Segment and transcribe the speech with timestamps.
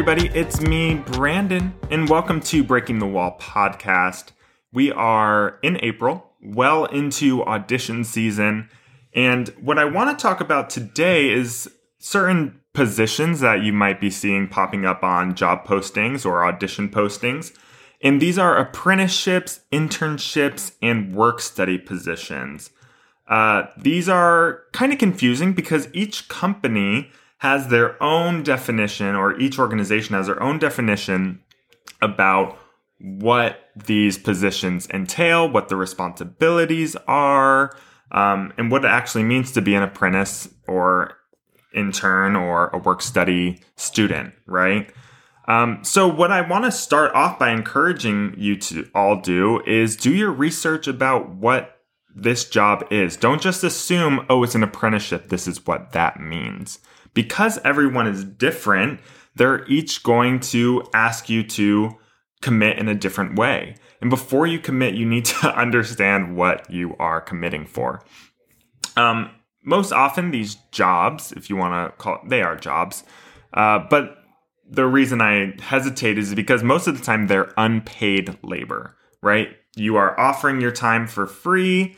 [0.00, 4.30] Everybody, it's me, Brandon, and welcome to Breaking the Wall podcast.
[4.72, 8.70] We are in April, well into audition season,
[9.12, 14.08] and what I want to talk about today is certain positions that you might be
[14.08, 17.54] seeing popping up on job postings or audition postings.
[18.00, 22.70] And these are apprenticeships, internships, and work study positions.
[23.28, 29.58] Uh, these are kind of confusing because each company has their own definition, or each
[29.58, 31.40] organization has their own definition
[32.02, 32.58] about
[32.98, 37.74] what these positions entail, what the responsibilities are,
[38.12, 41.16] um, and what it actually means to be an apprentice or
[41.74, 44.92] intern or a work study student, right?
[45.48, 49.96] Um, so, what I want to start off by encouraging you to all do is
[49.96, 51.79] do your research about what
[52.14, 53.16] this job is.
[53.16, 55.28] Don't just assume, oh, it's an apprenticeship.
[55.28, 56.78] This is what that means
[57.14, 59.00] because everyone is different,
[59.34, 61.90] they're each going to ask you to
[62.42, 63.76] commit in a different way.
[64.00, 68.02] And before you commit, you need to understand what you are committing for.
[68.96, 69.30] Um,
[69.64, 73.04] most often, these jobs, if you want to call it, they are jobs.
[73.52, 74.16] Uh, but
[74.68, 79.48] the reason I hesitate is because most of the time they're unpaid labor, right?
[79.76, 81.96] You are offering your time for free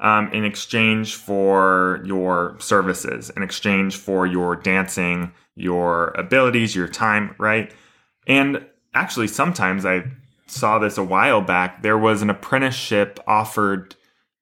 [0.00, 7.34] um, in exchange for your services, in exchange for your dancing, your abilities, your time,
[7.38, 7.72] right?
[8.26, 10.04] And actually, sometimes I
[10.46, 11.82] saw this a while back.
[11.82, 13.96] There was an apprenticeship offered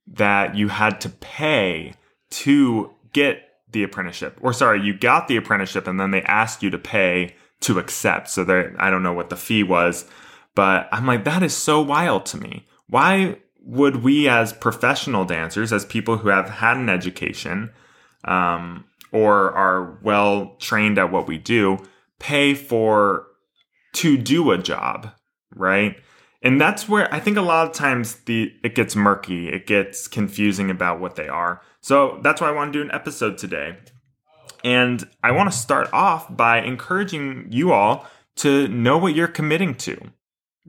[0.06, 1.94] that you had to pay
[2.30, 4.39] to get the apprenticeship.
[4.41, 8.28] Or sorry, you got the apprenticeship and then they asked you to pay to accept.
[8.28, 10.06] So there, I don't know what the fee was,
[10.55, 12.67] but I'm like, that is so wild to me.
[12.92, 17.70] Why would we as professional dancers, as people who have had an education
[18.25, 21.79] um, or are well trained at what we do,
[22.19, 23.29] pay for
[23.95, 25.11] to do a job,
[25.55, 25.97] right?
[26.42, 30.07] And that's where I think a lot of times the it gets murky, it gets
[30.07, 31.63] confusing about what they are.
[31.80, 33.79] So that's why I want to do an episode today.
[34.64, 39.77] And I want to start off by encouraging you all to know what you're committing
[39.77, 40.13] to,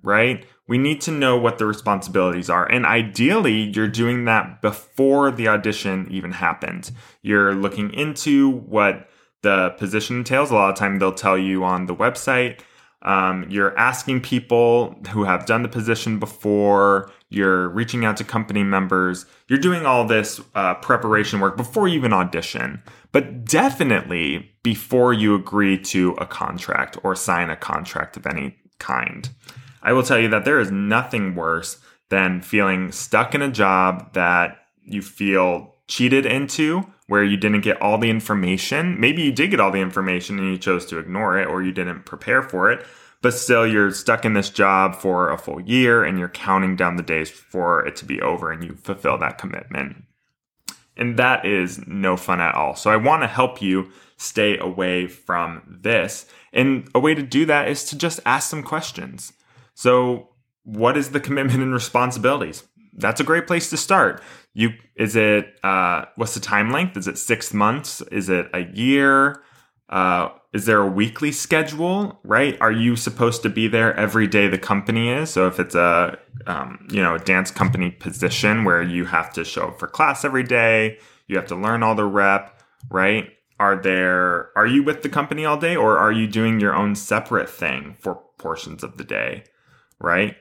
[0.03, 0.45] right?
[0.67, 2.65] we need to know what the responsibilities are.
[2.65, 6.91] And ideally, you're doing that before the audition even happened.
[7.21, 9.09] You're looking into what
[9.41, 10.51] the position entails.
[10.51, 12.61] A lot of time they'll tell you on the website.
[13.01, 17.11] Um, you're asking people who have done the position before.
[17.29, 19.25] You're reaching out to company members.
[19.49, 22.81] You're doing all this uh, preparation work before you even audition,
[23.11, 29.29] but definitely before you agree to a contract or sign a contract of any kind.
[29.83, 31.79] I will tell you that there is nothing worse
[32.09, 37.81] than feeling stuck in a job that you feel cheated into, where you didn't get
[37.81, 38.99] all the information.
[38.99, 41.71] Maybe you did get all the information and you chose to ignore it or you
[41.71, 42.85] didn't prepare for it,
[43.21, 46.95] but still you're stuck in this job for a full year and you're counting down
[46.95, 50.03] the days for it to be over and you fulfill that commitment.
[50.95, 52.75] And that is no fun at all.
[52.75, 56.25] So I want to help you stay away from this.
[56.53, 59.33] And a way to do that is to just ask some questions.
[59.73, 60.29] So,
[60.63, 62.63] what is the commitment and responsibilities?
[62.95, 64.21] That's a great place to start.
[64.53, 66.95] You is it uh, what's the time length?
[66.97, 68.01] Is it six months?
[68.11, 69.41] Is it a year?
[69.89, 72.19] Uh, is there a weekly schedule?
[72.23, 72.59] Right?
[72.61, 75.31] Are you supposed to be there every day the company is?
[75.31, 79.43] So if it's a um, you know a dance company position where you have to
[79.43, 83.29] show up for class every day, you have to learn all the rep, right?
[83.59, 86.95] Are there are you with the company all day or are you doing your own
[86.95, 89.45] separate thing for portions of the day?
[90.03, 90.35] Right?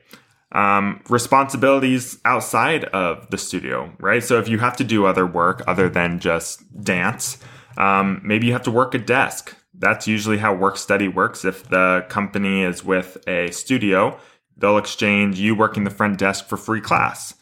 [0.51, 4.23] Um, responsibilities outside of the studio, right?
[4.23, 7.39] So if you have to do other work other than just dance,
[7.77, 9.55] um, maybe you have to work a desk.
[9.73, 11.43] That's usually how work study works.
[11.43, 14.19] If the company is with a studio,
[14.55, 17.33] they'll exchange you working the front desk for free class.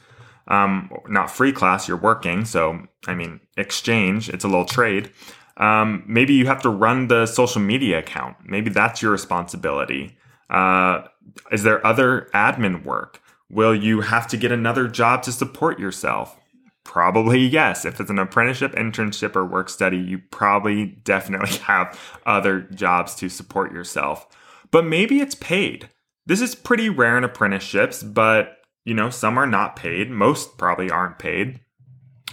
[0.48, 2.46] Um, not free class, you're working.
[2.46, 5.12] So, I mean, exchange, it's a little trade.
[5.58, 8.38] Um, maybe you have to run the social media account.
[8.46, 10.18] Maybe that's your responsibility.
[10.50, 11.04] Uh,
[11.52, 13.22] is there other admin work?
[13.50, 16.38] Will you have to get another job to support yourself?
[16.84, 17.86] Probably yes.
[17.86, 23.30] If it's an apprenticeship, internship, or work study, you probably definitely have other jobs to
[23.30, 24.28] support yourself.
[24.72, 25.90] But maybe it's paid.
[26.26, 30.10] This is pretty rare in apprenticeships, but you know, some are not paid.
[30.10, 31.60] Most probably aren't paid.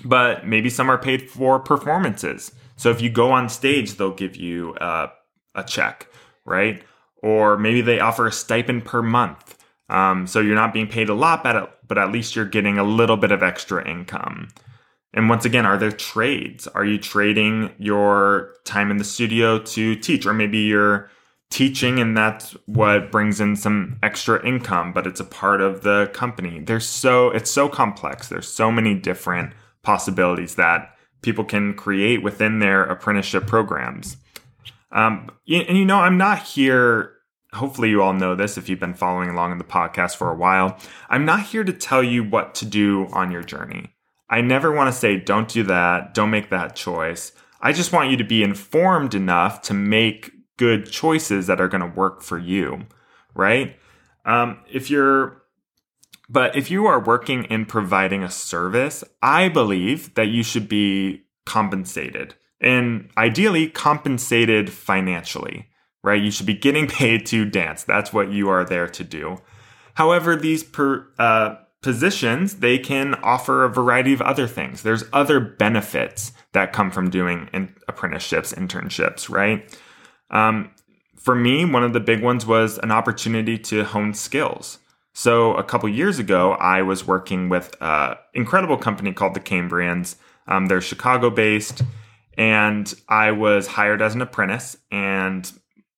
[0.04, 2.52] But maybe some are paid for performances.
[2.76, 5.08] So if you go on stage, they'll give you uh,
[5.54, 6.06] a check,
[6.44, 6.82] right?
[7.22, 9.56] Or maybe they offer a stipend per month.
[9.88, 12.84] Um, so you're not being paid a lot, but but at least you're getting a
[12.84, 14.48] little bit of extra income.
[15.14, 16.66] And once again, are there trades?
[16.68, 21.10] Are you trading your time in the studio to teach, or maybe you're
[21.50, 26.10] teaching and that's what brings in some extra income but it's a part of the
[26.12, 32.22] company there's so it's so complex there's so many different possibilities that people can create
[32.22, 34.18] within their apprenticeship programs
[34.92, 37.18] um, and you know i'm not here
[37.54, 40.36] hopefully you all know this if you've been following along in the podcast for a
[40.36, 40.78] while.
[41.08, 43.94] I'm not here to tell you what to do on your journey.
[44.28, 46.14] I never want to say don't do that.
[46.14, 47.32] Don't make that choice.
[47.60, 51.80] I just want you to be informed enough to make good choices that are going
[51.80, 52.86] to work for you,
[53.34, 53.76] right?
[54.24, 55.42] Um, if you're,
[56.28, 61.22] but if you are working in providing a service, I believe that you should be
[61.46, 65.68] compensated and ideally compensated financially,
[66.02, 66.20] right?
[66.20, 67.84] You should be getting paid to dance.
[67.84, 69.38] That's what you are there to do.
[69.94, 74.82] However, these per, uh, positions, they can offer a variety of other things.
[74.82, 79.78] There's other benefits that come from doing in apprenticeships, internships, right?
[80.30, 80.70] Um,
[81.16, 84.78] for me, one of the big ones was an opportunity to hone skills.
[85.12, 90.16] So a couple years ago, I was working with an incredible company called the Cambrians.
[90.46, 91.82] Um, they're Chicago based,
[92.38, 95.50] and I was hired as an apprentice, and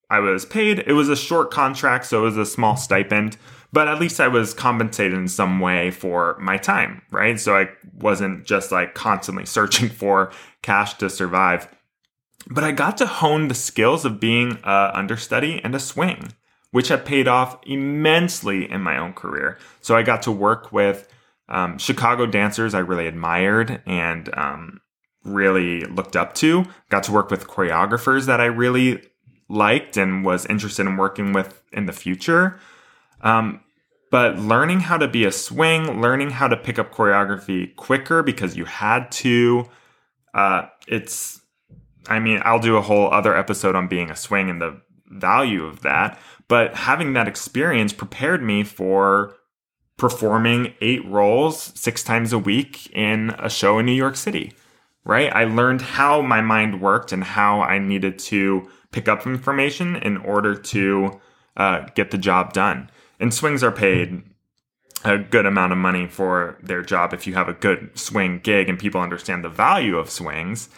[0.09, 0.81] I was paid.
[0.81, 3.37] It was a short contract, so it was a small stipend,
[3.73, 7.39] but at least I was compensated in some way for my time, right?
[7.39, 10.33] So I wasn't just like constantly searching for
[10.63, 11.69] cash to survive.
[12.49, 16.33] But I got to hone the skills of being a understudy and a swing,
[16.71, 19.59] which have paid off immensely in my own career.
[19.83, 21.07] So I got to work with
[21.51, 24.81] um, Chicago dancers I really admired and um,
[25.25, 26.65] really looked up to.
[26.89, 29.03] Got to work with choreographers that I really
[29.49, 32.59] liked and was interested in working with in the future.
[33.21, 33.61] Um,
[34.11, 38.57] but learning how to be a swing, learning how to pick up choreography quicker because
[38.57, 39.67] you had to,
[40.35, 41.41] uh, it's
[42.09, 45.65] I mean, I'll do a whole other episode on being a swing and the value
[45.65, 46.19] of that.
[46.49, 49.37] But having that experience prepared me for
[49.97, 54.53] performing eight roles six times a week in a show in New York City,
[55.05, 55.35] right?
[55.35, 60.17] I learned how my mind worked and how I needed to pick up information in
[60.19, 61.21] order to
[61.57, 62.91] uh, get the job done.
[63.19, 64.23] And swings are paid
[65.05, 68.69] a good amount of money for their job if you have a good swing gig
[68.69, 70.69] and people understand the value of swings.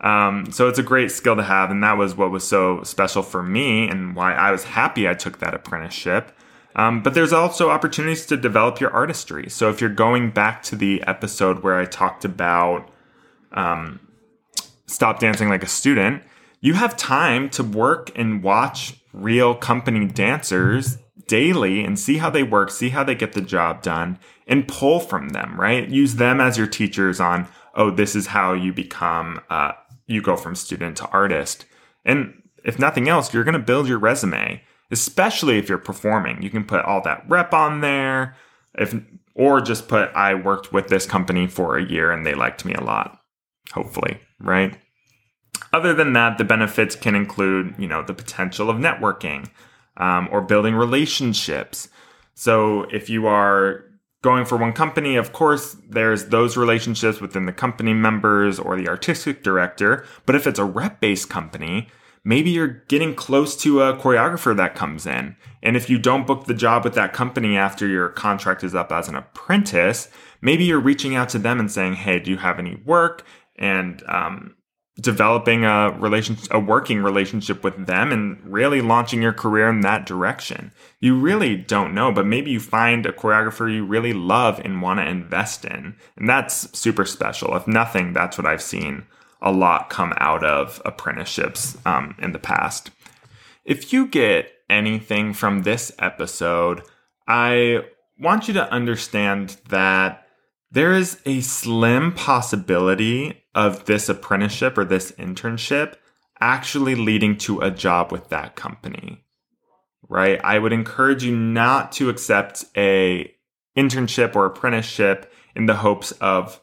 [0.00, 3.22] Um, so it's a great skill to have, and that was what was so special
[3.22, 6.32] for me and why I was happy I took that apprenticeship.
[6.76, 9.48] Um, but there's also opportunities to develop your artistry.
[9.48, 12.90] So if you're going back to the episode where I talked about
[13.56, 14.00] um,
[14.86, 16.22] stop dancing like a student,
[16.60, 22.42] you have time to work and watch real company dancers daily and see how they
[22.42, 25.88] work, see how they get the job done, and pull from them, right?
[25.88, 29.72] Use them as your teachers on, oh, this is how you become uh,
[30.06, 31.66] you go from student to artist.
[32.04, 36.42] And if nothing else, you're going to build your resume, especially if you're performing.
[36.42, 38.36] You can put all that rep on there,
[38.78, 38.94] if
[39.34, 42.74] or just put I worked with this company for a year and they liked me
[42.74, 43.20] a lot.
[43.72, 44.78] Hopefully, right?
[45.72, 49.48] Other than that, the benefits can include, you know, the potential of networking
[49.96, 51.88] um, or building relationships.
[52.34, 53.84] So if you are
[54.22, 58.88] going for one company, of course, there's those relationships within the company members or the
[58.88, 60.04] artistic director.
[60.24, 61.88] But if it's a rep based company,
[62.24, 65.36] maybe you're getting close to a choreographer that comes in.
[65.62, 68.92] And if you don't book the job with that company after your contract is up
[68.92, 70.08] as an apprentice,
[70.40, 73.24] maybe you're reaching out to them and saying, Hey, do you have any work?
[73.58, 74.56] And um,
[75.00, 80.06] developing a relation a working relationship with them and really launching your career in that
[80.06, 80.72] direction.
[81.00, 85.00] You really don't know, but maybe you find a choreographer you really love and want
[85.00, 85.96] to invest in.
[86.16, 87.54] And that's super special.
[87.56, 89.06] If nothing, that's what I've seen
[89.42, 92.90] a lot come out of apprenticeships um, in the past.
[93.66, 96.82] If you get anything from this episode,
[97.28, 97.84] I
[98.18, 100.26] want you to understand that
[100.70, 105.94] there is a slim possibility of this apprenticeship or this internship
[106.40, 109.24] actually leading to a job with that company.
[110.08, 110.38] Right?
[110.44, 113.34] I would encourage you not to accept a
[113.76, 116.60] internship or apprenticeship in the hopes of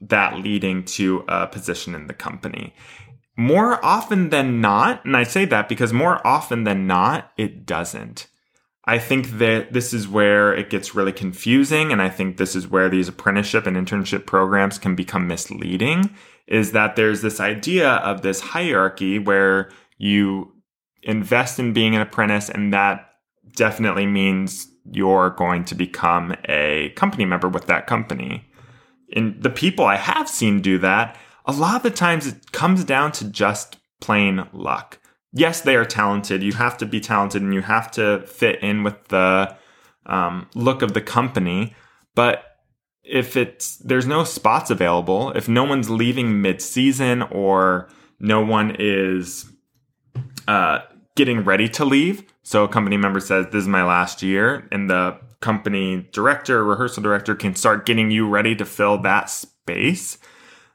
[0.00, 2.74] that leading to a position in the company.
[3.36, 8.28] More often than not, and I say that because more often than not, it doesn't.
[8.86, 11.90] I think that this is where it gets really confusing.
[11.90, 16.14] And I think this is where these apprenticeship and internship programs can become misleading
[16.46, 20.52] is that there's this idea of this hierarchy where you
[21.02, 23.10] invest in being an apprentice and that
[23.56, 28.44] definitely means you're going to become a company member with that company.
[29.14, 32.84] And the people I have seen do that, a lot of the times it comes
[32.84, 34.98] down to just plain luck
[35.34, 36.42] yes, they are talented.
[36.42, 39.54] You have to be talented and you have to fit in with the
[40.06, 41.74] um, look of the company.
[42.14, 42.44] But
[43.02, 49.52] if it's there's no spots available, if no one's leaving mid-season or no one is
[50.48, 50.80] uh,
[51.16, 54.88] getting ready to leave, so a company member says, "This is my last year," and
[54.88, 60.16] the company director, rehearsal director, can start getting you ready to fill that space.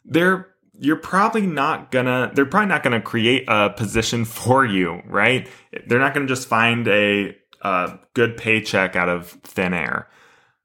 [0.05, 0.48] They're
[0.79, 5.47] you're probably not gonna they're probably not gonna create a position for you right
[5.87, 10.07] they're not gonna just find a, a good paycheck out of thin air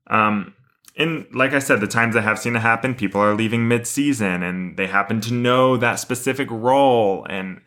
[0.09, 0.54] um,
[0.97, 4.42] and like I said, the times I have seen it happen, people are leaving mid-season
[4.42, 7.61] and they happen to know that specific role and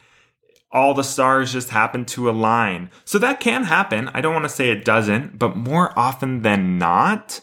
[0.71, 2.89] all the stars just happen to align.
[3.05, 4.09] So that can happen.
[4.13, 7.41] I don't want to say it doesn't, but more often than not,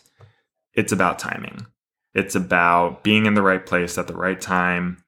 [0.73, 1.67] it's about timing.
[2.15, 5.05] It's about being in the right place at the right time.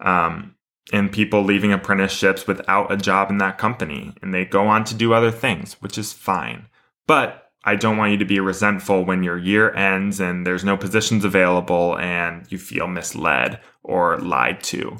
[0.00, 0.54] Um,
[0.92, 4.94] and people leaving apprenticeships without a job in that company and they go on to
[4.94, 6.66] do other things, which is fine.
[7.06, 10.76] But I don't want you to be resentful when your year ends and there's no
[10.76, 14.96] positions available and you feel misled or lied to.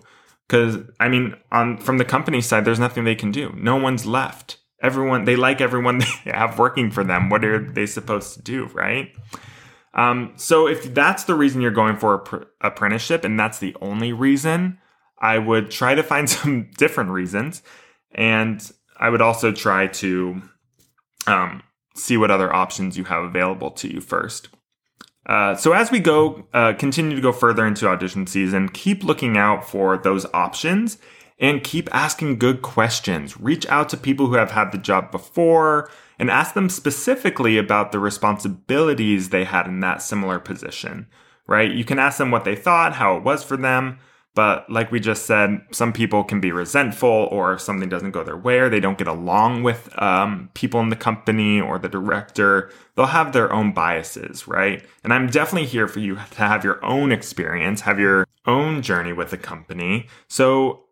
[0.48, 3.54] Cuz I mean, on from the company side there's nothing they can do.
[3.56, 4.58] No one's left.
[4.82, 7.30] Everyone they like everyone they have working for them.
[7.30, 9.12] What are they supposed to do, right?
[9.94, 14.12] Um, so if that's the reason you're going for pr- apprenticeship and that's the only
[14.12, 14.78] reason,
[15.18, 17.62] I would try to find some different reasons,
[18.12, 20.42] and I would also try to
[21.26, 21.62] um,
[21.94, 24.48] see what other options you have available to you first.
[25.26, 29.36] Uh, so as we go, uh, continue to go further into audition season, keep looking
[29.36, 30.98] out for those options
[31.38, 33.38] and keep asking good questions.
[33.38, 37.90] Reach out to people who have had the job before and ask them specifically about
[37.90, 41.06] the responsibilities they had in that similar position,
[41.48, 41.72] right?
[41.72, 43.98] You can ask them what they thought, how it was for them,
[44.34, 48.22] but like we just said, some people can be resentful, or if something doesn't go
[48.22, 51.88] their way, or they don't get along with um, people in the company or the
[51.88, 54.84] director, they'll have their own biases, right?
[55.02, 59.12] And I'm definitely here for you to have your own experience, have your own journey
[59.12, 60.06] with the company.
[60.28, 60.84] So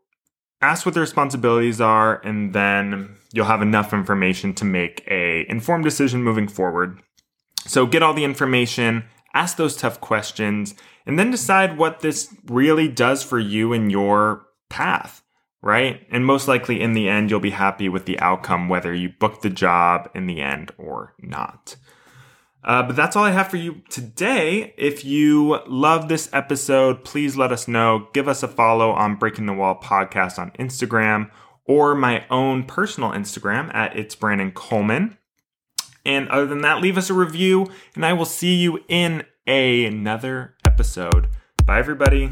[0.61, 5.85] ask what the responsibilities are, and then you'll have enough information to make a informed
[5.85, 7.01] decision moving forward.
[7.67, 10.75] So get all the information, ask those tough questions,
[11.07, 15.23] and then decide what this really does for you and your path,
[15.63, 16.07] right?
[16.11, 19.43] And most likely in the end, you'll be happy with the outcome, whether you book
[19.43, 21.77] the job in the end or not.
[22.65, 24.75] Uh, but that's all I have for you today.
[24.77, 28.09] If you love this episode, please let us know.
[28.13, 31.31] Give us a follow on Breaking the Wall podcast on Instagram
[31.65, 35.17] or my own personal Instagram at It's Brandon Coleman.
[36.05, 40.55] And other than that, leave us a review, and I will see you in another
[40.67, 41.29] episode.
[41.65, 42.31] Bye, everybody.